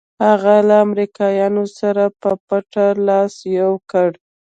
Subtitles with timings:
[0.27, 4.09] هغه له امریکایانو سره په پټه لاس یو کړ.